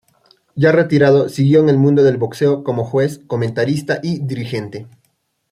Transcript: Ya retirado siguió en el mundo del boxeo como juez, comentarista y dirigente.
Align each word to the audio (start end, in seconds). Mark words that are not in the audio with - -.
Ya 0.55 0.71
retirado 0.71 1.29
siguió 1.29 1.59
en 1.59 1.69
el 1.69 1.77
mundo 1.77 2.01
del 2.01 2.17
boxeo 2.17 2.63
como 2.63 2.85
juez, 2.85 3.19
comentarista 3.27 3.99
y 4.01 4.17
dirigente. 4.25 4.87